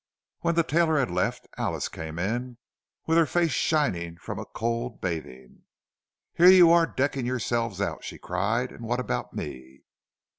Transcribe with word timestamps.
When 0.39 0.55
the 0.55 0.63
tailor 0.63 0.97
had 0.97 1.11
left, 1.11 1.47
Alice 1.59 1.87
came 1.87 2.17
in, 2.17 2.57
with 3.05 3.19
her 3.19 3.27
face 3.27 3.51
shining 3.51 4.17
from 4.17 4.39
a 4.39 4.45
cold 4.45 4.99
bathing. 4.99 5.65
"Here 6.33 6.49
you 6.49 6.71
are 6.71 6.87
decking 6.87 7.27
yourselves 7.27 7.79
out!" 7.79 8.03
she 8.03 8.17
cried. 8.17 8.71
"And 8.71 8.83
what 8.85 8.99
about 8.99 9.35
me?" 9.35 9.83